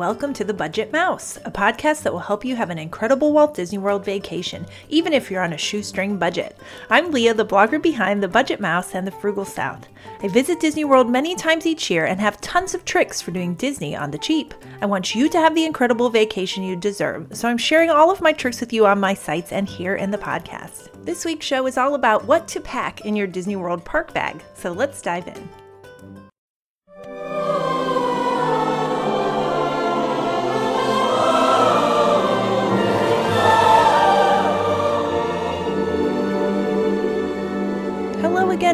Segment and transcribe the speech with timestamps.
[0.00, 3.52] welcome to The Budget Mouse, a podcast that will help you have an incredible Walt
[3.52, 6.56] Disney World vacation, even if you're on a shoestring budget.
[6.88, 9.86] I'm Leah, the blogger behind The Budget Mouse and The Frugal South.
[10.22, 13.52] I visit Disney World many times each year and have tons of tricks for doing
[13.56, 14.54] Disney on the cheap.
[14.80, 18.22] I want you to have the incredible vacation you deserve, so I'm sharing all of
[18.22, 20.88] my tricks with you on my sites and here in the podcast.
[21.04, 24.42] This week's show is all about what to pack in your Disney World park bag,
[24.54, 25.59] so let's dive in.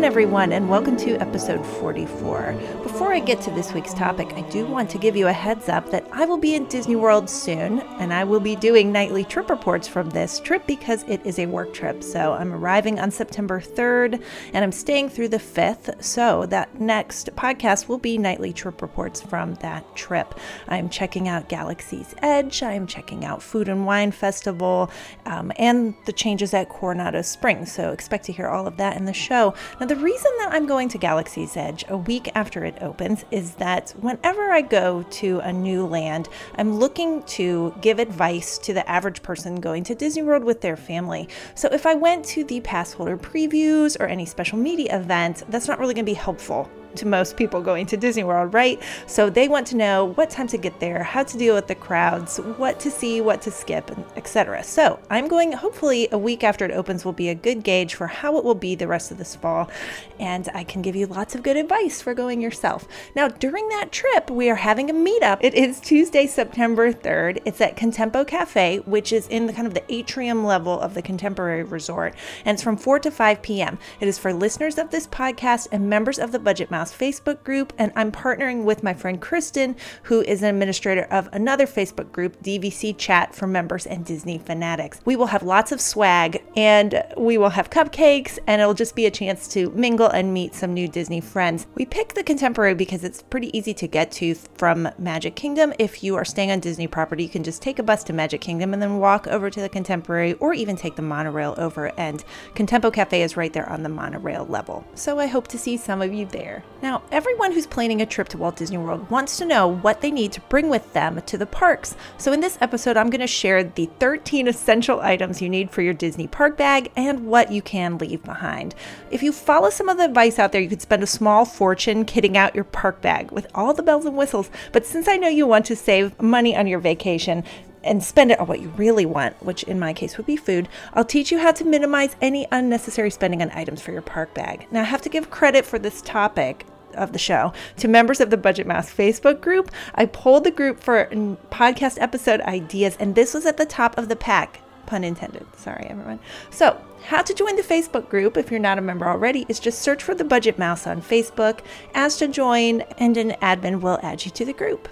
[0.06, 2.52] Everyone, and welcome to episode 44.
[2.84, 5.69] Before I get to this week's topic, I do want to give you a heads
[5.69, 9.24] up that I will be in Disney World soon, and I will be doing nightly
[9.24, 12.05] trip reports from this trip because it is a work trip.
[12.05, 16.05] So I'm arriving on September 3rd, and I'm staying through the 5th.
[16.05, 20.38] So that next podcast will be nightly trip reports from that trip.
[20.68, 24.88] I'm checking out Galaxy's Edge, I'm checking out Food and Wine Festival,
[25.24, 27.73] um, and the changes at Coronado Springs.
[27.73, 29.52] So expect to hear all of that in the show.
[29.80, 33.55] Now, the reason that I'm going to Galaxy's Edge a week after it opens is
[33.57, 38.88] that whenever I go to a new land, I'm looking to give advice to the
[38.88, 41.29] average person going to Disney World with their family.
[41.55, 45.69] So if I went to the pass holder previews or any special media event, that's
[45.69, 48.83] not really going to be helpful to most people going to Disney World, right?
[49.07, 51.75] So they want to know what time to get there, how to deal with the
[51.75, 54.65] crowds, what to see, what to skip, etc.
[54.65, 58.07] So I'm going, hopefully, a week after it opens will be a good gauge for
[58.07, 59.71] how it will be the rest of this fall.
[60.19, 62.87] And I can give you lots of good advice for going yourself.
[63.15, 65.38] Now, during that trip, we are having a meetup.
[65.41, 67.43] It is Tuesday, September 3rd.
[67.44, 71.03] It's at Contempo Cafe, which is in the kind of the atrium level of the
[71.03, 72.15] Contemporary Resort.
[72.44, 73.78] And it's from 4 to 5 p.m.
[74.00, 77.72] It is for listeners of this podcast and members of the Budget Mouse Facebook group,
[77.78, 82.42] and I'm partnering with my friend Kristen, who is an administrator of another Facebook group,
[82.42, 85.00] DVC Chat for members and Disney fanatics.
[85.04, 89.06] We will have lots of swag and we will have cupcakes, and it'll just be
[89.06, 91.66] a chance to mingle and meet some new Disney friends.
[91.75, 95.72] We picked the Contemporary because it's pretty easy to get to from Magic Kingdom.
[95.78, 98.41] If you are staying on Disney property, you can just take a bus to Magic
[98.41, 101.92] Kingdom and then walk over to the Contemporary or even take the monorail over.
[101.98, 104.84] And Contempo Cafe is right there on the monorail level.
[104.94, 106.64] So I hope to see some of you there.
[106.82, 110.10] Now, everyone who's planning a trip to Walt Disney World wants to know what they
[110.10, 111.97] need to bring with them to the parks.
[112.19, 115.81] So, in this episode, I'm going to share the 13 essential items you need for
[115.81, 118.75] your Disney park bag and what you can leave behind.
[119.10, 122.04] If you follow some of the advice out there, you could spend a small fortune
[122.04, 124.50] kitting out your park bag with all the bells and whistles.
[124.72, 127.43] But since I know you want to save money on your vacation,
[127.86, 130.69] and spend it on what you really want, which in my case would be food,
[130.94, 134.66] I'll teach you how to minimize any unnecessary spending on items for your park bag.
[134.70, 138.30] Now, I have to give credit for this topic of the show to members of
[138.30, 139.70] the Budget Mouse Facebook group.
[139.94, 141.06] I polled the group for
[141.50, 144.60] podcast episode ideas, and this was at the top of the pack.
[144.86, 145.44] Pun intended.
[145.56, 146.20] Sorry, everyone.
[146.50, 149.80] So, how to join the Facebook group if you're not a member already is just
[149.80, 151.60] search for the Budget Mouse on Facebook,
[151.94, 154.88] ask to join, and an admin will add you to the group.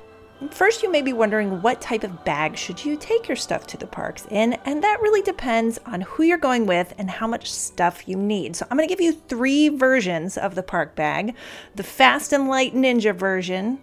[0.50, 3.76] First, you may be wondering what type of bag should you take your stuff to
[3.76, 7.52] the parks in, and that really depends on who you're going with and how much
[7.52, 8.56] stuff you need.
[8.56, 11.34] So, I'm going to give you three versions of the park bag
[11.74, 13.80] the fast and light ninja version,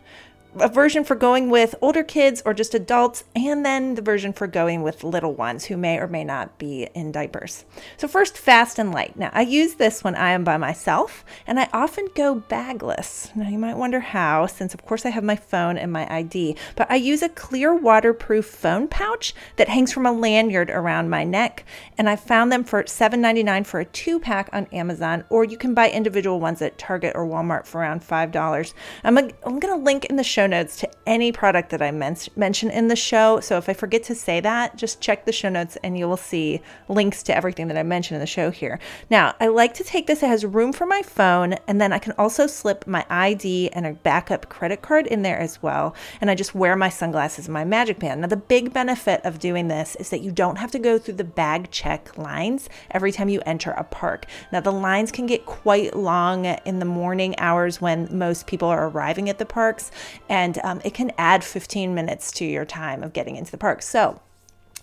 [0.59, 4.47] a version for going with older kids or just adults, and then the version for
[4.47, 7.63] going with little ones who may or may not be in diapers.
[7.97, 9.15] So, first, fast and light.
[9.15, 13.31] Now, I use this when I am by myself, and I often go bagless.
[13.35, 16.57] Now, you might wonder how, since of course I have my phone and my ID,
[16.75, 21.23] but I use a clear waterproof phone pouch that hangs from a lanyard around my
[21.23, 21.63] neck,
[21.97, 25.73] and I found them for $7.99 for a two pack on Amazon, or you can
[25.73, 28.73] buy individual ones at Target or Walmart for around $5.
[29.03, 31.91] I'm, I'm going to link in the show show notes to any product that I
[31.91, 33.39] men- mention in the show.
[33.41, 36.17] So if I forget to say that, just check the show notes and you will
[36.17, 38.79] see links to everything that I mentioned in the show here.
[39.11, 41.99] Now, I like to take this, it has room for my phone, and then I
[41.99, 45.93] can also slip my ID and a backup credit card in there as well.
[46.21, 48.21] And I just wear my sunglasses and my magic band.
[48.21, 51.15] Now, the big benefit of doing this is that you don't have to go through
[51.15, 54.25] the bag check lines every time you enter a park.
[54.51, 58.87] Now, the lines can get quite long in the morning hours when most people are
[58.87, 59.91] arriving at the parks
[60.31, 63.81] and um, it can add 15 minutes to your time of getting into the park.
[63.81, 64.21] So,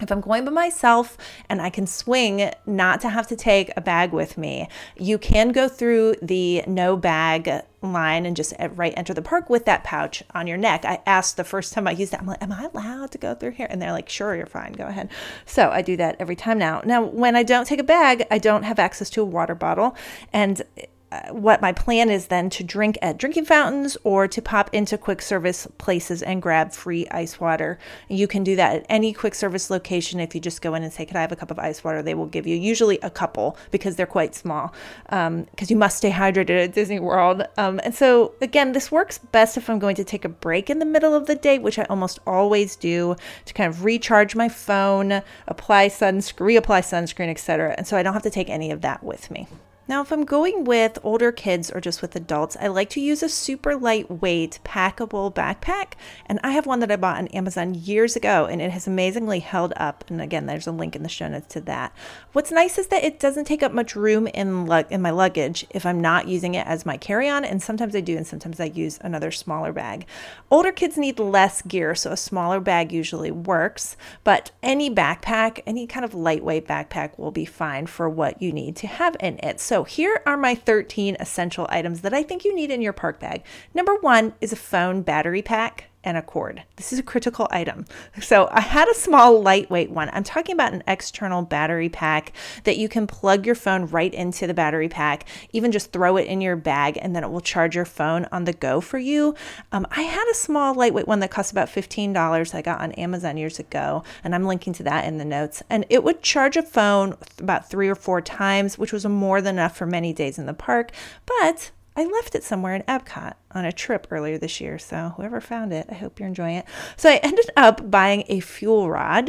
[0.00, 1.18] if I'm going by myself
[1.48, 5.50] and I can swing not to have to take a bag with me, you can
[5.50, 7.50] go through the no bag
[7.82, 10.84] line and just right enter the park with that pouch on your neck.
[10.84, 13.34] I asked the first time I used that, I'm like, Am I allowed to go
[13.34, 13.66] through here?
[13.68, 15.10] And they're like, Sure, you're fine, go ahead.
[15.46, 16.82] So I do that every time now.
[16.84, 19.96] Now, when I don't take a bag, I don't have access to a water bottle.
[20.32, 20.82] And uh,
[21.30, 25.22] what my plan is then to drink at drinking fountains or to pop into quick
[25.22, 27.78] service places and grab free ice water.
[28.08, 30.20] You can do that at any quick service location.
[30.20, 32.02] If you just go in and say, Could I have a cup of ice water?
[32.02, 34.74] They will give you usually a couple because they're quite small,
[35.04, 37.42] because um, you must stay hydrated at Disney World.
[37.56, 40.78] Um, and so, again, this works best if I'm going to take a break in
[40.78, 43.16] the middle of the day, which I almost always do
[43.46, 47.74] to kind of recharge my phone, apply sunscreen, reapply sunscreen, etc.
[47.78, 49.48] And so I don't have to take any of that with me.
[49.88, 53.22] Now, if I'm going with older kids or just with adults, I like to use
[53.22, 55.94] a super lightweight packable backpack.
[56.26, 59.40] And I have one that I bought on Amazon years ago, and it has amazingly
[59.40, 60.04] held up.
[60.10, 61.94] And again, there's a link in the show notes to that.
[62.32, 65.86] What's nice is that it doesn't take up much room in, in my luggage if
[65.86, 67.46] I'm not using it as my carry on.
[67.46, 70.04] And sometimes I do, and sometimes I use another smaller bag.
[70.50, 73.96] Older kids need less gear, so a smaller bag usually works.
[74.22, 78.76] But any backpack, any kind of lightweight backpack will be fine for what you need
[78.76, 79.60] to have in it.
[79.60, 82.92] So so, here are my 13 essential items that I think you need in your
[82.92, 83.44] park bag.
[83.72, 86.62] Number one is a phone battery pack and a cord.
[86.76, 87.84] This is a critical item.
[88.22, 90.08] So I had a small lightweight one.
[90.14, 92.32] I'm talking about an external battery pack
[92.64, 96.26] that you can plug your phone right into the battery pack, even just throw it
[96.26, 99.34] in your bag and then it will charge your phone on the go for you.
[99.70, 103.36] Um, I had a small lightweight one that cost about $15 I got on Amazon
[103.36, 105.62] years ago, and I'm linking to that in the notes.
[105.68, 109.56] And it would charge a phone about three or four times, which was more than
[109.56, 110.92] enough for many days in the park.
[111.26, 114.78] But I left it somewhere in Epcot on a trip earlier this year.
[114.78, 116.64] So, whoever found it, I hope you're enjoying it.
[116.96, 119.28] So, I ended up buying a fuel rod.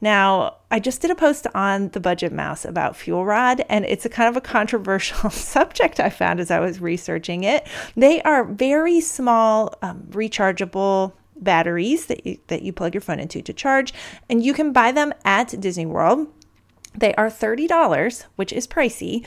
[0.00, 4.06] Now, I just did a post on the Budget Mouse about fuel rod, and it's
[4.06, 7.66] a kind of a controversial subject I found as I was researching it.
[7.96, 13.42] They are very small, um, rechargeable batteries that you, that you plug your phone into
[13.42, 13.92] to charge,
[14.30, 16.28] and you can buy them at Disney World.
[16.94, 19.26] They are $30, which is pricey,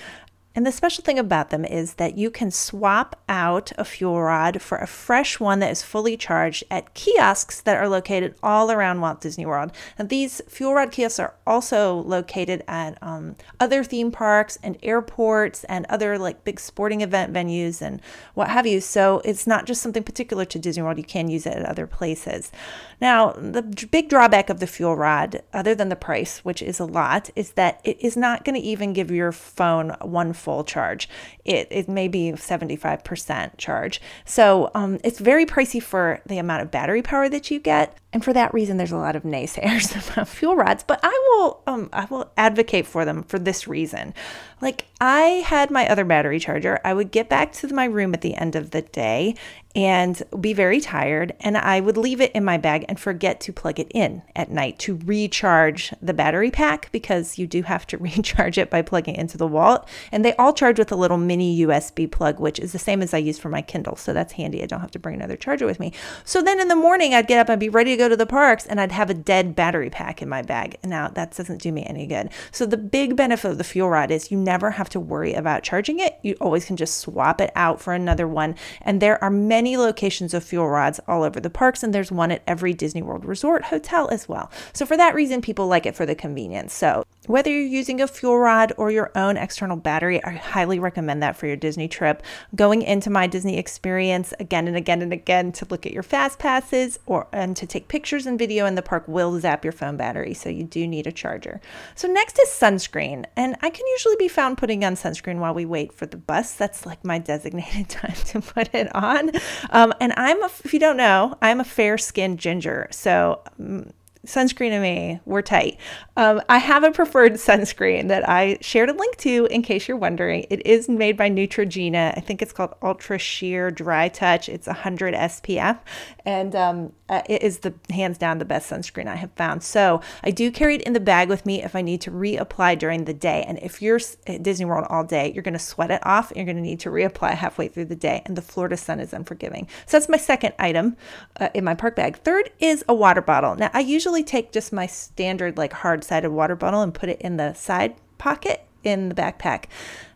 [0.60, 4.62] and the special thing about them is that you can swap out a fuel rod
[4.62, 9.00] for a fresh one that is fully charged at kiosks that are located all around
[9.00, 9.72] Walt Disney World.
[9.98, 15.64] And these fuel rod kiosks are also located at um, other theme parks and airports
[15.64, 18.02] and other like big sporting event venues and
[18.34, 18.82] what have you.
[18.82, 21.88] So it's not just something particular to Disney World, you can use it at other
[21.88, 22.52] places.
[23.00, 26.86] Now, the big drawback of the fuel rod, other than the price, which is a
[26.86, 31.10] lot, is that it is not going to even give your phone one full charge.
[31.46, 34.02] It, it may be 75% charge.
[34.26, 37.98] So um, it's very pricey for the amount of battery power that you get.
[38.12, 41.62] And for that reason, there's a lot of naysayers about fuel rods, but I will
[41.68, 44.14] um, I will advocate for them for this reason.
[44.62, 46.80] Like I had my other battery charger.
[46.84, 49.36] I would get back to my room at the end of the day
[49.76, 53.54] and be very tired, and I would leave it in my bag and forget to
[53.54, 57.98] plug it in at night to recharge the battery pack because you do have to
[58.00, 59.88] recharge it by plugging it into the wall.
[60.12, 63.14] And they all charge with a little mini USB plug, which is the same as
[63.14, 63.96] I use for my Kindle.
[63.96, 64.64] So that's handy.
[64.64, 65.94] I don't have to bring another charger with me.
[66.26, 68.66] So then in the morning, I'd get up and be ready go to the parks,
[68.66, 70.78] and I'd have a dead battery pack in my bag.
[70.84, 72.32] Now that doesn't do me any good.
[72.52, 75.64] So the big benefit of the fuel rod is you never have to worry about
[75.64, 76.18] charging it.
[76.24, 78.56] You always can just swap it out for another one.
[78.82, 82.32] And there are many locations of fuel rods all over the parks, and there's one
[82.32, 84.50] at every Disney World Resort hotel as well.
[84.74, 86.74] So for that reason, people like it for the convenience.
[86.74, 91.22] So whether you're using a fuel rod or your own external battery, I highly recommend
[91.22, 92.24] that for your Disney trip.
[92.56, 96.40] Going into my Disney experience again and again and again to look at your fast
[96.40, 99.98] passes or and to take pictures and video in the park will zap your phone
[99.98, 101.60] battery, so you do need a charger.
[101.96, 105.66] So next is sunscreen, and I can usually be found putting on sunscreen while we
[105.66, 106.54] wait for the bus.
[106.54, 109.32] That's like my designated time to put it on.
[109.72, 113.42] Um, and I'm, a, if you don't know, I'm a fair-skinned ginger, so.
[113.60, 113.92] Um,
[114.30, 115.78] sunscreen and me, we're tight.
[116.16, 119.98] Um, I have a preferred sunscreen that I shared a link to in case you're
[119.98, 120.46] wondering.
[120.50, 122.14] It is made by Neutrogena.
[122.16, 124.48] I think it's called Ultra Sheer Dry Touch.
[124.48, 125.80] It's 100 SPF,
[126.26, 129.64] and um, uh, it is the hands down the best sunscreen I have found.
[129.64, 132.78] So I do carry it in the bag with me if I need to reapply
[132.78, 133.44] during the day.
[133.48, 136.32] And if you're at Disney World all day, you're going to sweat it off.
[136.36, 138.22] You're going to need to reapply halfway through the day.
[138.26, 139.68] And the Florida sun is unforgiving.
[139.88, 140.98] So that's my second item
[141.40, 142.18] uh, in my park bag.
[142.18, 143.56] Third is a water bottle.
[143.56, 143.80] Now I
[144.20, 147.54] usually take just my standard like hard sided water bottle and put it in the
[147.54, 149.66] side pocket in the backpack.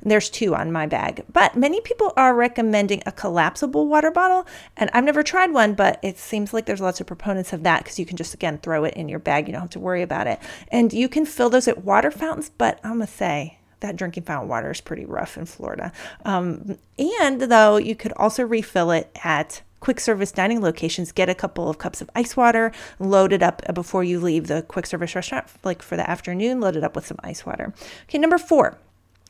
[0.02, 4.46] There's two on my bag, but many people are recommending a collapsible water bottle.
[4.78, 7.84] And I've never tried one, but it seems like there's lots of proponents of that
[7.84, 9.48] because you can just, again, throw it in your bag.
[9.48, 10.40] You don't have to worry about it.
[10.70, 14.24] And you can fill those at water fountains, but I'm going to say, that drinking
[14.24, 15.92] fountain water is pretty rough in Florida.
[16.24, 21.36] Um, and though you could also refill it at quick service dining locations, get a
[21.36, 24.86] couple of cups of ice water, load it up uh, before you leave the quick
[24.86, 27.74] service restaurant, like for the afternoon, load it up with some ice water.
[28.04, 28.78] Okay, number four,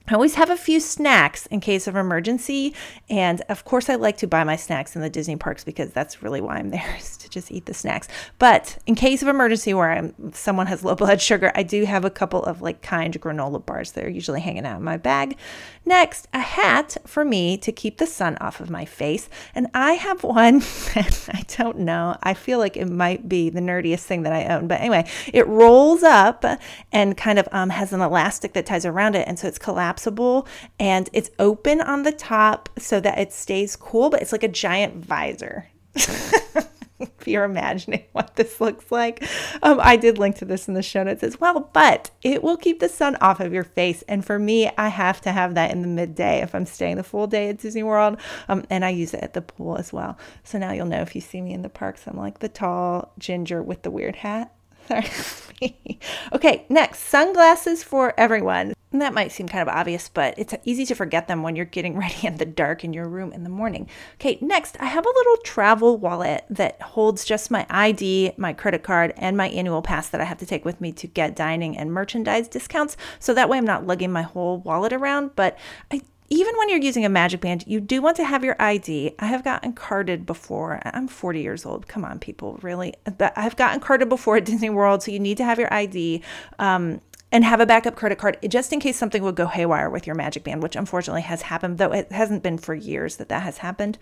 [0.06, 2.76] I always have a few snacks in case of emergency.
[3.10, 6.22] And of course, I like to buy my snacks in the Disney parks because that's
[6.22, 8.10] really why I'm there is to just eat the snacks.
[8.38, 12.04] But in case of emergency where I'm, someone has low blood sugar, I do have
[12.04, 15.38] a couple of like kind granola bars that are usually hanging out in my bag.
[15.86, 19.30] Next, a hat for me to keep the sun off of my face.
[19.56, 20.62] And I have one
[20.96, 22.18] I don't know.
[22.22, 24.68] I feel like it might be the nerdiest thing that I own.
[24.68, 26.44] But anyway, it rolls up
[26.92, 29.28] and kind of um, has an elastic that ties around it.
[29.28, 30.48] And so it's collapsed collapsible
[30.80, 34.48] and it's open on the top so that it stays cool, but it's like a
[34.48, 35.68] giant visor.
[35.96, 39.24] if you're imagining what this looks like.
[39.62, 42.58] Um, I did link to this in the show notes as well, but it will
[42.58, 44.04] keep the sun off of your face.
[44.08, 47.04] And for me, I have to have that in the midday if I'm staying the
[47.04, 48.18] full day at Disney World.
[48.48, 50.18] Um, and I use it at the pool as well.
[50.44, 53.12] So now you'll know if you see me in the parks, I'm like the tall
[53.20, 54.54] ginger with the weird hat.
[56.34, 58.74] Okay, next sunglasses for everyone.
[58.94, 61.66] And that might seem kind of obvious, but it's easy to forget them when you're
[61.66, 63.90] getting ready in the dark in your room in the morning.
[64.16, 68.84] Okay, next, I have a little travel wallet that holds just my ID, my credit
[68.84, 71.76] card, and my annual pass that I have to take with me to get dining
[71.76, 72.96] and merchandise discounts.
[73.20, 75.36] So that way I'm not lugging my whole wallet around.
[75.36, 75.58] But
[75.92, 79.14] I even when you're using a magic band, you do want to have your ID.
[79.20, 80.82] I have gotten carded before.
[80.84, 81.88] I'm 40 years old.
[81.88, 82.96] Come on, people, really.
[83.18, 86.24] But I've gotten carded before at Disney World, so you need to have your ID.
[86.58, 87.02] Um,
[87.34, 90.16] and have a backup credit card just in case something would go haywire with your
[90.16, 93.58] magic band, which unfortunately has happened, though it hasn't been for years that that has
[93.58, 93.98] happened.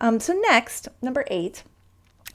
[0.00, 1.64] Um, so, next, number eight,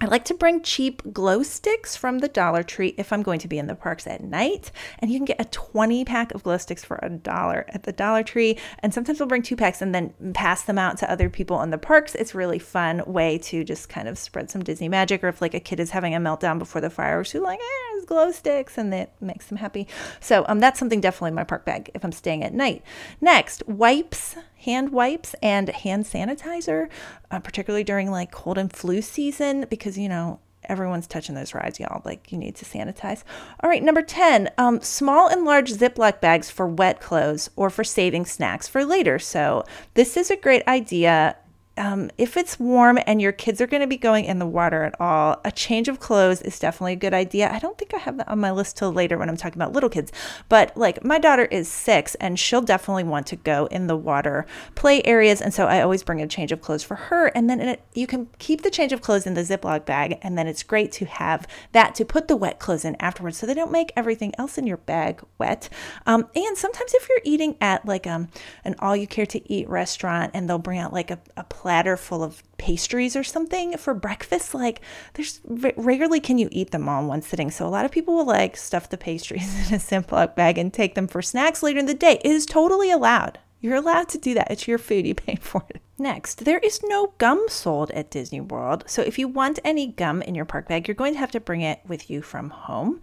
[0.01, 3.47] I like to bring cheap glow sticks from the Dollar Tree if I'm going to
[3.47, 4.71] be in the parks at night.
[4.99, 7.91] And you can get a 20 pack of glow sticks for a dollar at the
[7.91, 8.57] Dollar Tree.
[8.79, 11.69] And sometimes we'll bring two packs and then pass them out to other people in
[11.69, 12.15] the parks.
[12.15, 15.23] It's really fun way to just kind of spread some Disney magic.
[15.23, 17.90] Or if like a kid is having a meltdown before the fireworks, you're like, eh,
[18.05, 19.87] glow sticks, and that makes them happy.
[20.19, 22.83] So um, that's something definitely in my park bag if I'm staying at night.
[23.19, 26.87] Next, wipes hand wipes and hand sanitizer,
[27.31, 31.79] uh, particularly during like cold and flu season, because, you know, everyone's touching those rides,
[31.79, 32.01] y'all.
[32.05, 33.23] Like, you need to sanitize.
[33.61, 37.83] All right, number 10, um, small and large Ziploc bags for wet clothes or for
[37.83, 39.17] saving snacks for later.
[39.17, 39.63] So,
[39.95, 41.35] this is a great idea
[41.81, 44.83] um, if it's warm and your kids are going to be going in the water
[44.83, 47.51] at all, a change of clothes is definitely a good idea.
[47.51, 49.73] I don't think I have that on my list till later when I'm talking about
[49.73, 50.11] little kids,
[50.47, 54.45] but like my daughter is six and she'll definitely want to go in the water
[54.75, 55.41] play areas.
[55.41, 57.27] And so I always bring a change of clothes for her.
[57.29, 60.19] And then it, you can keep the change of clothes in the Ziploc bag.
[60.21, 63.47] And then it's great to have that to put the wet clothes in afterwards so
[63.47, 65.67] they don't make everything else in your bag wet.
[66.05, 68.29] Um, and sometimes if you're eating at like um,
[68.63, 71.95] an all you care to eat restaurant and they'll bring out like a, a platter
[71.95, 74.81] full of pastries or something for breakfast like
[75.13, 75.39] there's
[75.77, 77.49] rarely can you eat them all in one sitting.
[77.49, 80.73] So a lot of people will like stuff the pastries in a ziploc bag and
[80.73, 82.19] take them for snacks later in the day.
[82.25, 83.39] It is totally allowed.
[83.61, 84.51] You're allowed to do that.
[84.51, 85.07] It's your food.
[85.07, 85.81] You pay for it.
[85.97, 90.21] Next, there is no gum sold at Disney World, so if you want any gum
[90.23, 92.99] in your park bag, you're going to have to bring it with you from home.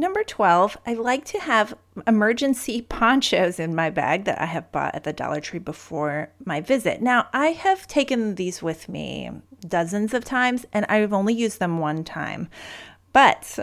[0.00, 1.76] Number 12, I like to have
[2.06, 6.62] emergency ponchos in my bag that I have bought at the Dollar Tree before my
[6.62, 7.02] visit.
[7.02, 9.30] Now, I have taken these with me
[9.60, 12.48] dozens of times and I've only used them one time.
[13.12, 13.58] But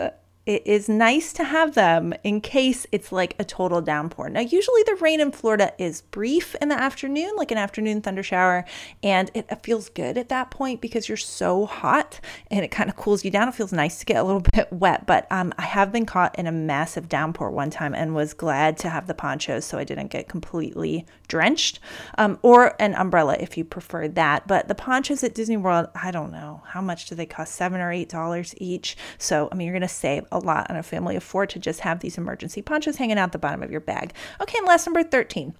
[0.48, 4.30] it is nice to have them in case it's like a total downpour.
[4.30, 8.22] Now, usually the rain in Florida is brief in the afternoon, like an afternoon thunder
[8.22, 8.64] shower,
[9.02, 12.18] and it feels good at that point because you're so hot
[12.50, 13.46] and it kind of cools you down.
[13.48, 16.38] It feels nice to get a little bit wet, but um, I have been caught
[16.38, 19.84] in a massive downpour one time and was glad to have the ponchos so I
[19.84, 21.78] didn't get completely drenched,
[22.16, 24.46] um, or an umbrella if you prefer that.
[24.46, 27.82] But the ponchos at Disney World, I don't know how much do they cost, seven
[27.82, 28.96] or eight dollars each.
[29.18, 31.80] So I mean, you're gonna save a lot on a family of four to just
[31.80, 34.12] have these emergency ponchos hanging out the bottom of your bag.
[34.40, 35.54] Okay, and last number 13.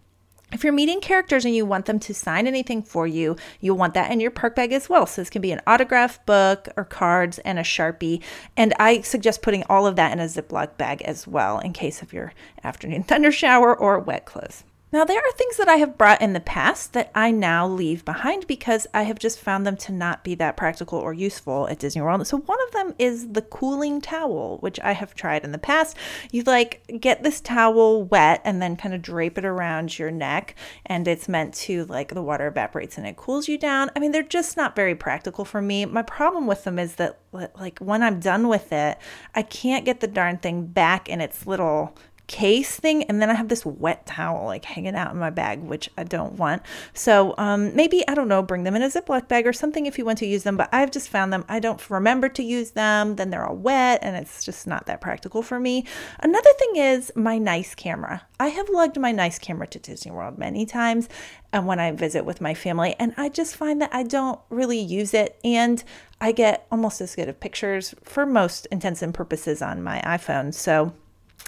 [0.50, 3.92] If you're meeting characters and you want them to sign anything for you, you'll want
[3.94, 5.04] that in your park bag as well.
[5.04, 8.22] So this can be an autograph book or cards and a Sharpie.
[8.56, 12.00] And I suggest putting all of that in a Ziploc bag as well in case
[12.00, 12.32] of your
[12.64, 14.64] afternoon thunder shower or wet clothes.
[14.90, 18.06] Now, there are things that I have brought in the past that I now leave
[18.06, 21.78] behind because I have just found them to not be that practical or useful at
[21.78, 22.26] Disney World.
[22.26, 25.94] So, one of them is the cooling towel, which I have tried in the past.
[26.32, 30.54] You like get this towel wet and then kind of drape it around your neck,
[30.86, 33.90] and it's meant to like the water evaporates and it cools you down.
[33.94, 35.84] I mean, they're just not very practical for me.
[35.84, 38.96] My problem with them is that, like, when I'm done with it,
[39.34, 41.94] I can't get the darn thing back in its little
[42.28, 45.60] case thing, and then I have this wet towel like hanging out in my bag,
[45.62, 46.62] which I don't want.
[46.94, 49.98] So um, maybe, I don't know, bring them in a Ziploc bag or something if
[49.98, 50.56] you want to use them.
[50.56, 53.98] But I've just found them, I don't remember to use them, then they're all wet,
[54.02, 55.84] and it's just not that practical for me.
[56.20, 58.22] Another thing is my nice camera.
[58.38, 61.08] I have lugged my nice camera to Disney World many times
[61.52, 64.78] and when I visit with my family, and I just find that I don't really
[64.78, 65.38] use it.
[65.42, 65.82] And
[66.20, 70.52] I get almost as good of pictures for most intents and purposes on my iPhone.
[70.52, 70.92] So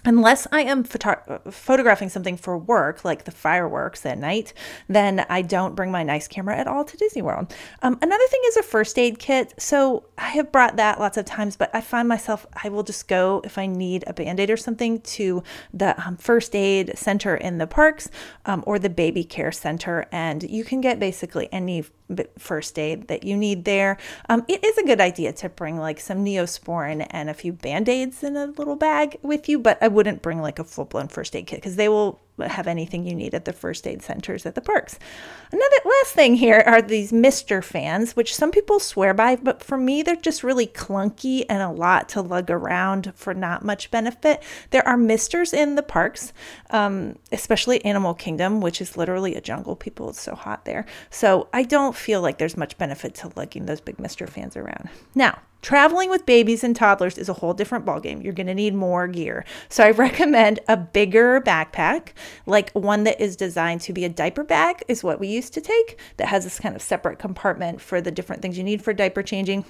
[0.04, 4.52] unless I am photo- photographing something for work, like the fireworks at night,
[4.88, 7.54] then I don't bring my nice camera at all to Disney World.
[7.82, 9.54] Um, another thing is a first aid kit.
[9.58, 13.08] So I have brought that lots of times, but I find myself, I will just
[13.08, 15.42] go if I need a band aid or something to
[15.72, 18.10] the um, first aid center in the parks
[18.46, 20.06] um, or the baby care center.
[20.12, 21.84] And you can get basically any
[22.38, 23.96] first aid that you need there.
[24.28, 27.88] Um, it is a good idea to bring like some neosporin and a few band
[27.88, 31.08] aids in a little bag with you, but I wouldn't bring like a full blown
[31.08, 34.46] first aid kit because they will have anything you need at the first aid centers
[34.46, 34.98] at the parks.
[35.52, 39.76] Another last thing here are these Mister fans, which some people swear by, but for
[39.76, 44.42] me, they're just really clunky and a lot to lug around for not much benefit.
[44.70, 46.32] There are Misters in the parks,
[46.70, 49.76] um, especially Animal Kingdom, which is literally a jungle.
[49.76, 50.86] People, it's so hot there.
[51.10, 54.88] So I don't feel like there's much benefit to lugging those big Mister fans around.
[55.14, 58.22] Now, Traveling with babies and toddlers is a whole different ballgame.
[58.24, 59.44] You're going to need more gear.
[59.68, 62.10] So I recommend a bigger backpack,
[62.46, 65.60] like one that is designed to be a diaper bag, is what we used to
[65.60, 68.92] take, that has this kind of separate compartment for the different things you need for
[68.92, 69.64] diaper changing.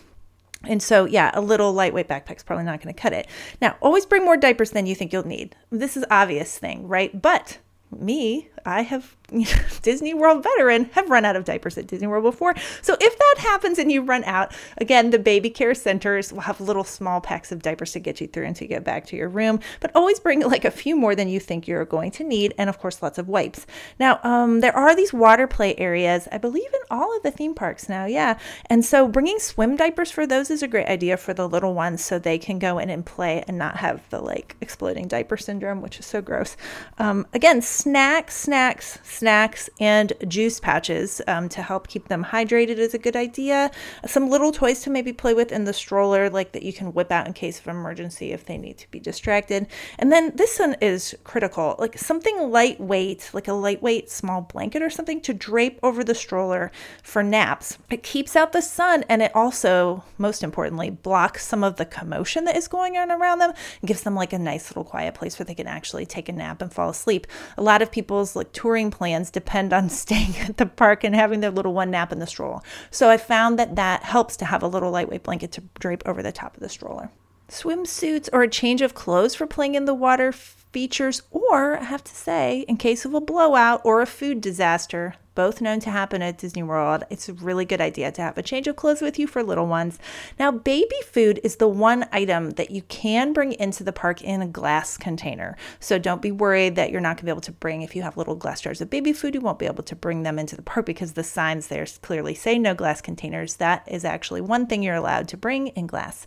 [0.65, 3.27] And so, yeah, a little lightweight backpack's probably not going to cut it.
[3.63, 5.57] Now, always bring more diapers than you think you'll need.
[5.71, 7.21] This is obvious thing, right?
[7.21, 7.59] But
[7.91, 9.17] me, I have
[9.83, 12.55] Disney World veteran have run out of diapers at Disney World before.
[12.83, 16.61] So if that happens and you run out, again, the baby care centers will have
[16.61, 19.29] little small packs of diapers to get you through until you get back to your
[19.29, 19.61] room.
[19.81, 22.69] But always bring like a few more than you think you're going to need, and
[22.69, 23.67] of course, lots of wipes.
[23.99, 27.55] Now, um, there are these water play areas, I believe, in all of the theme
[27.55, 28.07] parks now.
[28.07, 31.75] Yeah, and so bringing swim diapers for those is a great idea for the little
[31.75, 35.37] ones, so they can go in and play and not have the like exploding diaper
[35.37, 36.57] syndrome, which is so gross.
[36.99, 42.95] Um, again, snacks, snacks snacks and juice pouches um, to help keep them hydrated is
[42.95, 43.71] a good idea.
[44.07, 47.13] Some little toys to maybe play with in the stroller, like that you can whip
[47.13, 49.67] out in case of emergency if they need to be distracted.
[49.99, 54.89] And then this one is critical, like something lightweight, like a lightweight small blanket or
[54.89, 57.77] something to drape over the stroller for naps.
[57.91, 62.45] It keeps out the sun and it also, most importantly, blocks some of the commotion
[62.47, 65.39] that is going on around them and gives them like a nice little quiet place
[65.39, 67.27] where they can actually take a nap and fall asleep.
[67.59, 71.15] A lot of people's like touring plans plans depend on staying at the park and
[71.15, 72.61] having their little one nap in the stroller.
[72.91, 76.23] So I found that that helps to have a little lightweight blanket to drape over
[76.23, 77.11] the top of the stroller.
[77.49, 82.05] Swimsuits or a change of clothes for playing in the water features, or I have
[82.05, 86.23] to say, in case of a blowout or a food disaster, both known to happen
[86.23, 87.05] at Disney World.
[87.11, 89.67] It's a really good idea to have a change of clothes with you for little
[89.67, 89.99] ones.
[90.39, 94.43] Now, baby food is the one item that you can bring into the park in
[94.43, 95.57] a glass container.
[95.79, 98.03] So don't be worried that you're not going to be able to bring, if you
[98.03, 100.57] have little glass jars of baby food, you won't be able to bring them into
[100.57, 103.57] the park because the signs there clearly say no glass containers.
[103.57, 106.27] That is actually one thing you're allowed to bring in glass.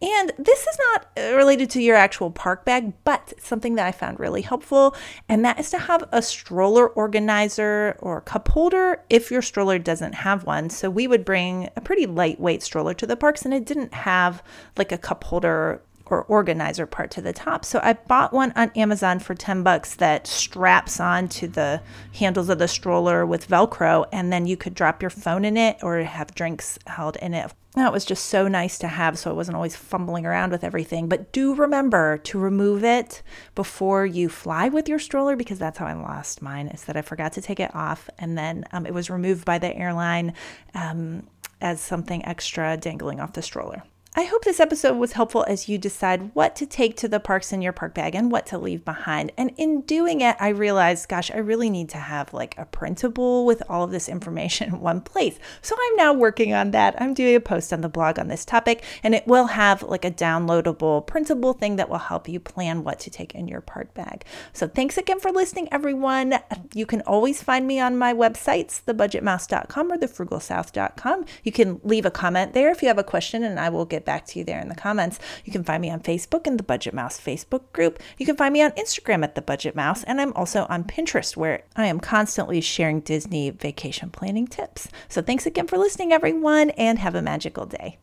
[0.00, 3.92] And this is not uh, related to your actual park bag, but something that I
[3.92, 4.96] found really helpful,
[5.28, 9.40] and that is to have a stroller organizer or a cup cup holder if your
[9.40, 10.68] stroller doesn't have one.
[10.68, 14.42] So we would bring a pretty lightweight stroller to the parks and it didn't have
[14.76, 17.64] like a cup holder or organizer part to the top.
[17.64, 21.80] So I bought one on Amazon for 10 bucks that straps onto the
[22.14, 25.78] handles of the stroller with Velcro, and then you could drop your phone in it
[25.82, 27.52] or have drinks held in it.
[27.74, 31.08] That was just so nice to have, so I wasn't always fumbling around with everything.
[31.08, 33.22] But do remember to remove it
[33.54, 36.68] before you fly with your stroller because that's how I lost mine.
[36.68, 39.58] Is that I forgot to take it off, and then um, it was removed by
[39.58, 40.34] the airline
[40.74, 41.26] um,
[41.62, 43.82] as something extra dangling off the stroller.
[44.14, 47.50] I hope this episode was helpful as you decide what to take to the parks
[47.50, 49.32] in your park bag and what to leave behind.
[49.38, 53.46] And in doing it, I realized, gosh, I really need to have like a printable
[53.46, 55.38] with all of this information in one place.
[55.62, 56.94] So I'm now working on that.
[57.00, 60.04] I'm doing a post on the blog on this topic, and it will have like
[60.04, 63.94] a downloadable printable thing that will help you plan what to take in your park
[63.94, 64.26] bag.
[64.52, 66.38] So thanks again for listening, everyone.
[66.74, 71.24] You can always find me on my websites, thebudgetmouse.com or thefrugalsouth.com.
[71.44, 74.01] You can leave a comment there if you have a question, and I will get
[74.02, 75.18] get back to you there in the comments.
[75.44, 78.00] You can find me on Facebook in the Budget Mouse Facebook group.
[78.18, 81.36] You can find me on Instagram at the Budget Mouse, and I'm also on Pinterest
[81.36, 84.88] where I am constantly sharing Disney vacation planning tips.
[85.08, 87.98] So thanks again for listening, everyone, and have a magical day.